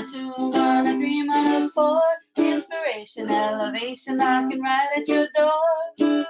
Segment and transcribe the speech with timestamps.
[0.00, 2.00] a two, one, a three, one, a four.
[2.36, 6.24] Inspiration, elevation, knocking right at your door.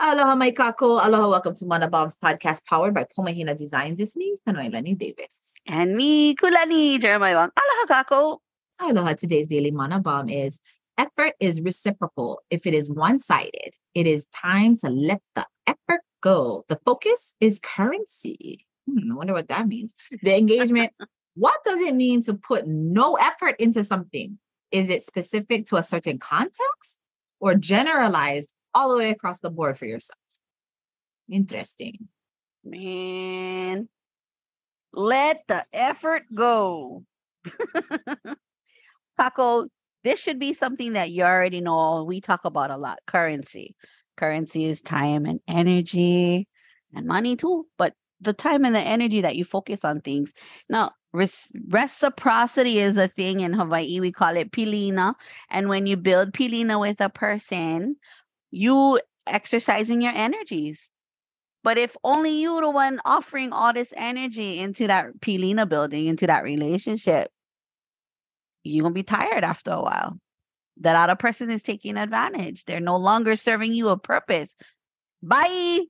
[0.00, 1.04] Aloha, my kako.
[1.04, 4.00] Aloha, welcome to Mana Bombs podcast powered by Pomahina Designs.
[4.00, 5.38] It's me, Kanoilani Davis.
[5.66, 7.50] And me, Kulani Jeremiah Wang.
[7.54, 8.38] Aloha, kako.
[8.80, 10.58] Aloha, today's daily Mana Bomb is
[10.96, 12.40] effort is reciprocal.
[12.48, 16.64] If it is one sided, it is time to let the effort go.
[16.68, 18.66] The focus is currency.
[18.88, 19.94] Hmm, I wonder what that means.
[20.22, 20.92] The engagement.
[21.34, 24.38] what does it mean to put no effort into something?
[24.70, 26.96] Is it specific to a certain context
[27.40, 30.18] or generalized all the way across the board for yourself?
[31.30, 32.08] Interesting.
[32.64, 33.88] Man,
[34.92, 37.04] let the effort go.
[39.20, 39.68] Kako,
[40.04, 42.04] this should be something that you already know.
[42.04, 43.74] We talk about a lot currency.
[44.18, 46.48] Currency is time and energy
[46.94, 50.32] and money too, but the time and the energy that you focus on things.
[50.68, 54.00] Now, reciprocity is a thing in Hawaii.
[54.00, 55.14] We call it pilina.
[55.48, 57.96] And when you build pilina with a person,
[58.50, 60.90] you exercising your energies.
[61.62, 66.26] But if only you the one offering all this energy into that pilina building, into
[66.26, 67.30] that relationship,
[68.64, 70.18] you're gonna be tired after a while.
[70.80, 72.64] That other person is taking advantage.
[72.64, 74.54] They're no longer serving you a purpose.
[75.22, 75.80] Bye.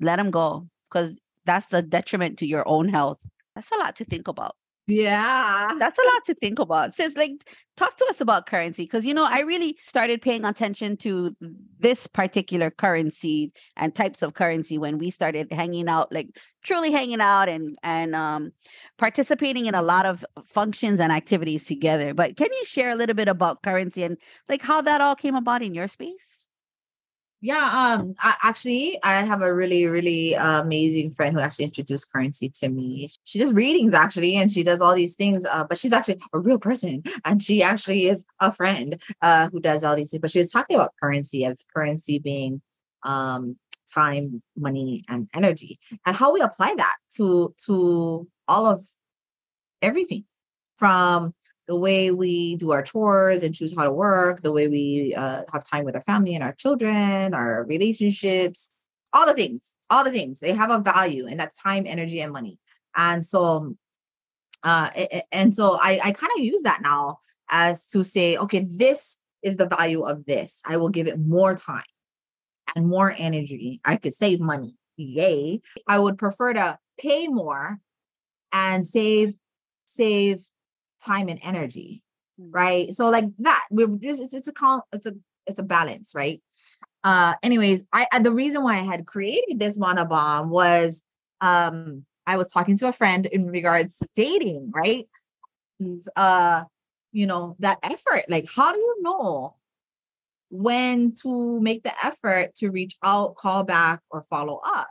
[0.00, 0.68] Let them go.
[0.90, 3.18] Because that's the detriment to your own health.
[3.54, 4.56] That's a lot to think about.
[4.90, 5.72] Yeah.
[5.78, 6.94] That's a lot to think about.
[6.94, 7.32] Says like
[7.76, 11.36] talk to us about currency because you know I really started paying attention to
[11.78, 16.28] this particular currency and types of currency when we started hanging out like
[16.64, 18.52] truly hanging out and and um
[18.98, 22.12] participating in a lot of functions and activities together.
[22.12, 25.36] But can you share a little bit about currency and like how that all came
[25.36, 26.48] about in your space?
[27.42, 32.12] Yeah, um, I, actually, I have a really, really uh, amazing friend who actually introduced
[32.12, 33.08] currency to me.
[33.24, 35.46] She does readings actually, and she does all these things.
[35.46, 39.60] Uh, but she's actually a real person, and she actually is a friend uh, who
[39.60, 40.20] does all these things.
[40.20, 42.60] But she was talking about currency as currency being
[43.04, 43.56] um,
[43.94, 48.84] time, money, and energy, and how we apply that to to all of
[49.82, 50.24] everything
[50.76, 51.34] from
[51.70, 55.44] the way we do our chores and choose how to work, the way we uh,
[55.52, 58.70] have time with our family and our children, our relationships,
[59.12, 60.40] all the things, all the things.
[60.40, 62.58] They have a value, and that's time, energy, and money.
[62.96, 63.76] And so,
[64.64, 64.90] uh,
[65.30, 69.56] and so I, I kind of use that now as to say, okay, this is
[69.56, 70.58] the value of this.
[70.64, 71.84] I will give it more time
[72.74, 73.80] and more energy.
[73.84, 74.74] I could save money.
[74.96, 75.60] Yay.
[75.86, 77.78] I would prefer to pay more
[78.50, 79.34] and save
[79.84, 80.44] save
[81.00, 82.02] time and energy
[82.40, 82.50] Mm.
[82.52, 82.94] right?
[82.94, 85.14] So like that we're just it's, it's a con it's a
[85.46, 86.40] it's a balance right?
[87.04, 91.02] Uh anyways I, I the reason why i had created this mana bomb was
[91.40, 95.08] um i was talking to a friend in regards to dating right?
[95.80, 96.64] And, uh
[97.12, 99.56] you know that effort like how do you know
[100.50, 104.88] when to make the effort to reach out call back or follow up?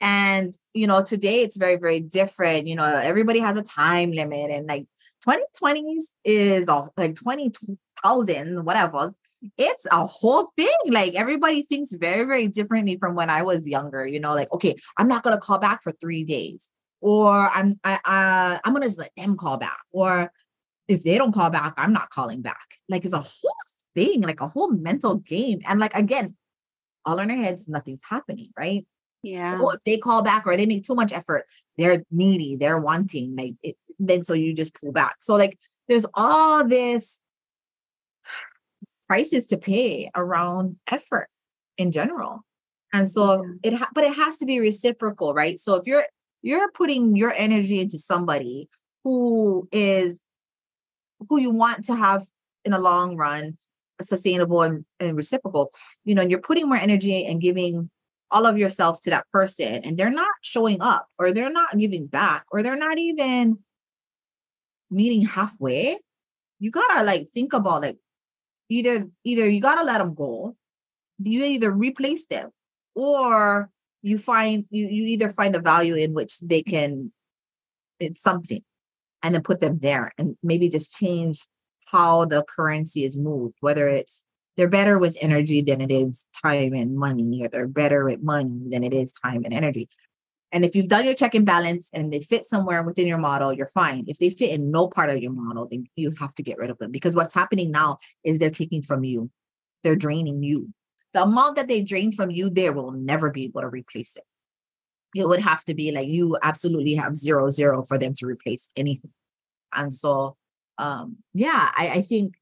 [0.00, 4.50] And you know today it's very very different you know everybody has a time limit
[4.50, 4.86] and like
[5.28, 9.12] 2020s is a, like 20,000, whatever.
[9.56, 10.74] It's a whole thing.
[10.86, 14.06] Like everybody thinks very, very differently from when I was younger.
[14.06, 16.68] You know, like, okay, I'm not gonna call back for three days.
[17.00, 19.78] Or I'm I uh, I'm gonna just let them call back.
[19.92, 20.32] Or
[20.88, 22.66] if they don't call back, I'm not calling back.
[22.88, 23.52] Like it's a whole
[23.94, 25.60] thing, like a whole mental game.
[25.66, 26.34] And like again,
[27.04, 28.86] all in our heads, nothing's happening, right?
[29.22, 29.58] Yeah.
[29.58, 31.44] Well, if they call back or they make too much effort,
[31.76, 35.16] they're needy, they're wanting, like it, then so you just pull back.
[35.20, 37.20] So like there's all this
[39.06, 41.28] prices to pay around effort
[41.76, 42.44] in general.
[42.92, 45.58] And so it ha- but it has to be reciprocal, right?
[45.58, 46.06] So if you're
[46.42, 48.68] you're putting your energy into somebody
[49.04, 50.16] who is
[51.28, 52.26] who you want to have
[52.64, 53.58] in a long run
[54.00, 55.72] sustainable and, and reciprocal,
[56.04, 57.90] you know, and you're putting more energy and giving
[58.30, 62.06] all of yourself to that person and they're not showing up or they're not giving
[62.06, 63.58] back or they're not even
[64.90, 65.98] meeting halfway
[66.58, 67.98] you gotta like think about like
[68.68, 70.56] either either you gotta let them go
[71.18, 72.50] you either replace them
[72.94, 73.70] or
[74.02, 77.12] you find you you either find the value in which they can
[77.98, 78.62] it's something
[79.22, 81.46] and then put them there and maybe just change
[81.86, 84.22] how the currency is moved whether it's
[84.56, 88.60] they're better with energy than it is time and money or they're better with money
[88.70, 89.88] than it is time and energy
[90.52, 93.52] and if you've done your check and balance and they fit somewhere within your model,
[93.52, 94.04] you're fine.
[94.08, 96.70] If they fit in no part of your model, then you have to get rid
[96.70, 99.30] of them because what's happening now is they're taking from you,
[99.82, 100.72] they're draining you.
[101.14, 104.24] the amount that they drain from you, they will never be able to replace it.
[105.14, 108.68] It would have to be like you absolutely have zero zero for them to replace
[108.76, 109.12] anything.
[109.72, 110.36] And so
[110.78, 112.34] um yeah, I, I think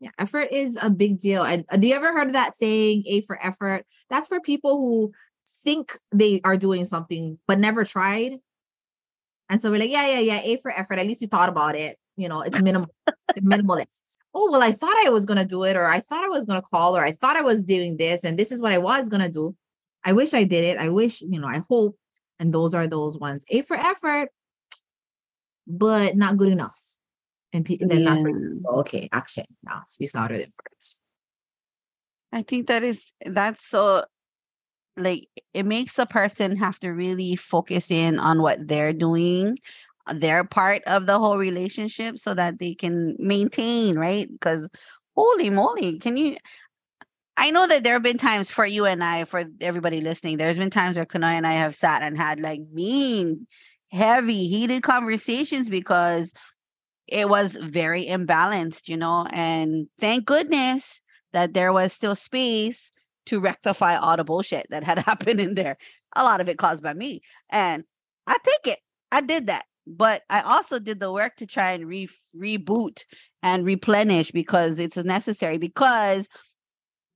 [0.00, 1.44] yeah, effort is a big deal.
[1.44, 3.86] And do you ever heard of that saying, A for effort?
[4.10, 5.12] That's for people who
[5.64, 8.38] think they are doing something but never tried.
[9.48, 10.98] And so we're like, yeah, yeah, yeah, A for effort.
[10.98, 11.98] At least you thought about it.
[12.16, 12.88] You know, it's minimal,
[13.38, 13.86] minimalist.
[14.34, 16.62] Oh, well, I thought I was gonna do it, or I thought I was gonna
[16.62, 19.28] call, or I thought I was doing this, and this is what I was gonna
[19.28, 19.54] do.
[20.04, 20.78] I wish I did it.
[20.78, 21.96] I wish, you know, I hope.
[22.38, 23.44] And those are those ones.
[23.48, 24.28] A for effort,
[25.66, 26.78] but not good enough.
[27.52, 30.96] And, pe- and then that's where you go, okay, action now speaks louder than words.
[32.32, 34.04] I think that is that's so
[34.96, 39.58] like it makes a person have to really focus in on what they're doing
[40.06, 44.68] uh, their part of the whole relationship so that they can maintain right because
[45.16, 46.36] holy moly can you
[47.36, 50.58] I know that there have been times for you and I, for everybody listening, there's
[50.58, 53.46] been times where Kanoi and I have sat and had like mean,
[53.90, 56.32] heavy, heated conversations because
[57.08, 59.26] it was very imbalanced, you know.
[59.28, 61.02] And thank goodness
[61.32, 62.92] that there was still space
[63.26, 65.76] to rectify all the bullshit that had happened in there.
[66.16, 67.22] A lot of it caused by me.
[67.50, 67.84] And
[68.26, 68.78] I take it.
[69.12, 69.64] I did that.
[69.86, 73.04] But I also did the work to try and re- reboot
[73.42, 76.26] and replenish because it's necessary because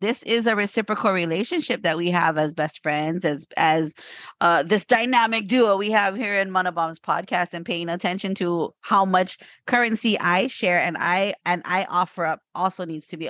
[0.00, 3.94] this is a reciprocal relationship that we have as best friends as as
[4.40, 8.74] uh, this dynamic duo we have here in Mana Bombs podcast and paying attention to
[8.80, 13.28] how much currency I share and I and I offer up also needs to be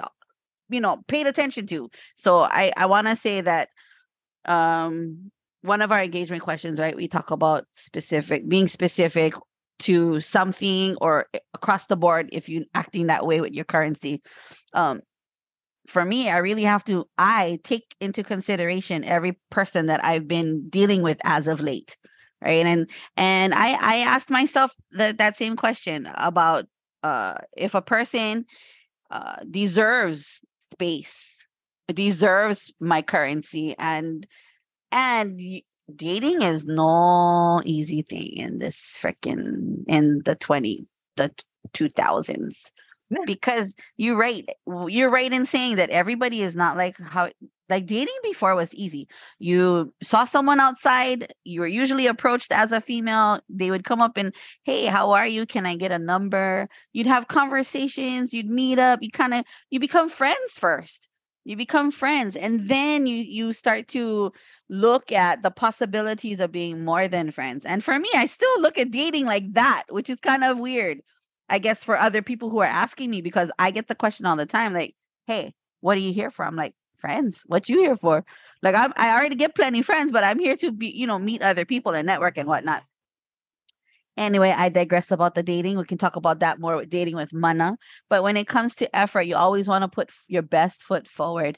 [0.71, 3.69] you know paid attention to so I I want to say that
[4.45, 5.31] um
[5.63, 9.35] one of our engagement questions right we talk about specific being specific
[9.81, 14.23] to something or across the board if you're acting that way with your currency
[14.73, 15.01] um
[15.89, 20.69] for me, I really have to I take into consideration every person that I've been
[20.69, 21.97] dealing with as of late.
[22.41, 22.65] Right.
[22.67, 26.67] And and I I asked myself that that same question about
[27.03, 28.45] uh if a person
[29.11, 30.41] uh deserves
[30.73, 31.47] space,
[31.93, 34.27] deserves my currency and
[34.93, 35.41] and
[35.95, 40.87] dating is no easy thing in this freaking in the 20
[41.17, 41.31] the
[41.73, 42.71] 2000s
[43.11, 43.19] yeah.
[43.27, 44.49] because you're right
[44.87, 47.31] you're right in saying that everybody is not like how
[47.69, 49.09] like dating before was easy.
[49.39, 54.17] You saw someone outside you were usually approached as a female they would come up
[54.17, 54.35] and
[54.65, 55.47] hey how are you?
[55.47, 56.69] Can i get a number?
[56.93, 61.09] You'd have conversations you'd meet up you kind of you become friends first.
[61.45, 64.33] You become friends and then you you start to
[64.69, 67.65] look at the possibilities of being more than friends.
[67.65, 71.01] And for me i still look at dating like that which is kind of weird
[71.49, 74.37] I guess for other people who are asking me because I get the question all
[74.37, 74.95] the time, like,
[75.27, 77.43] "Hey, what are you here for?" I'm like, "Friends.
[77.47, 78.25] What you here for?"
[78.63, 81.43] Like I'm, I already get plenty friends, but I'm here to be, you know, meet
[81.43, 82.83] other people and network and whatnot.
[84.17, 85.79] Anyway, I digress about the dating.
[85.79, 87.79] We can talk about that more with dating with Mana.
[88.11, 91.57] But when it comes to effort, you always want to put your best foot forward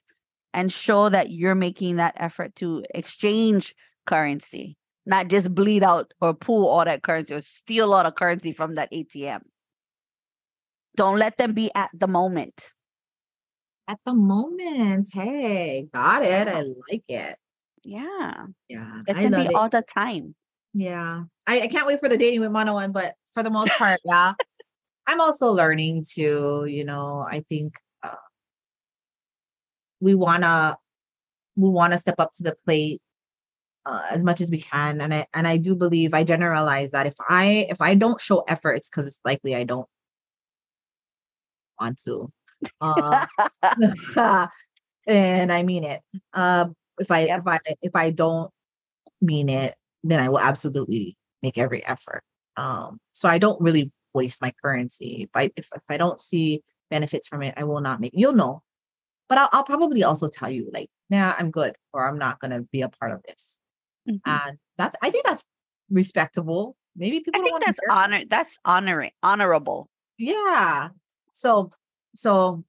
[0.52, 4.76] and show that you're making that effort to exchange currency,
[5.06, 8.74] not just bleed out or pull all that currency or steal all the currency from
[8.74, 9.40] that ATM.
[10.96, 12.72] Don't let them be at the moment.
[13.90, 15.10] At the moment.
[15.12, 16.46] Hey, got it.
[16.46, 17.36] I like it.
[17.82, 18.46] Yeah.
[18.68, 19.02] Yeah.
[19.08, 19.54] It I can be it.
[19.54, 20.36] all the time.
[20.72, 21.24] Yeah.
[21.48, 23.98] I, I can't wait for the dating with Mana one, but for the most part,
[24.04, 24.34] yeah.
[25.08, 27.72] I'm also learning to, you know, I think
[28.04, 28.14] uh,
[29.98, 30.76] we wanna
[31.56, 33.02] we wanna step up to the plate
[33.86, 35.00] uh, as much as we can.
[35.00, 38.44] And I and I do believe I generalize that if I if I don't show
[38.46, 39.88] effort, it's because it's likely I don't
[41.80, 42.30] want to.
[42.80, 43.26] Uh,
[45.06, 46.00] and I mean it.
[46.32, 46.66] Uh,
[46.98, 47.40] if I Yep.
[47.40, 48.50] if I if I don't
[49.20, 49.74] mean it,
[50.04, 52.22] then I will absolutely make every effort.
[52.56, 55.22] Um, so I don't really waste my currency.
[55.24, 58.12] If I if, if I don't see benefits from it, I will not make.
[58.14, 58.62] You'll know,
[59.28, 62.62] but I'll, I'll probably also tell you like, nah, I'm good, or I'm not gonna
[62.62, 63.58] be a part of this.
[64.08, 64.20] Mhm.
[64.26, 65.44] And that's I think that's
[65.90, 66.76] respectable.
[66.96, 68.22] Maybe I people don't think want that's honor.
[68.28, 69.88] That's honoring, honorable.
[70.18, 70.90] yeah
[71.32, 71.70] so
[72.14, 72.64] so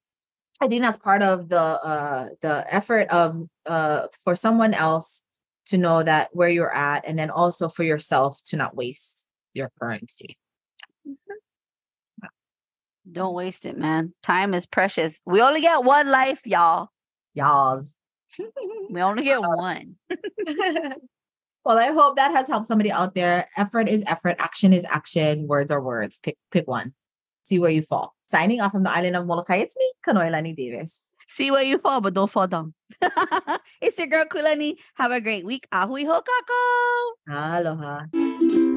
[0.61, 5.23] i think that's part of the uh the effort of uh for someone else
[5.65, 9.71] to know that where you're at and then also for yourself to not waste your
[9.79, 10.37] currency.
[13.09, 14.13] Don't waste it, man.
[14.23, 15.19] Time is precious.
[15.25, 16.89] We only get one life, y'all.
[17.33, 17.83] y'all.
[18.89, 19.95] We only get one.
[21.63, 23.47] well i hope that has helped somebody out there.
[23.57, 24.35] Effort is effort.
[24.39, 25.47] Action is action.
[25.47, 26.17] Words are words.
[26.17, 26.93] Pick pick one
[27.51, 30.53] see where you fall signing off from the island of molokai it's me kanoy lani
[30.63, 30.99] davis
[31.31, 32.73] See where you fall, but don't fall down.
[33.81, 34.75] it's your girl Kulani.
[34.95, 35.65] Have a great week.
[35.71, 36.59] Ahui hokako.
[37.29, 38.70] Aloha.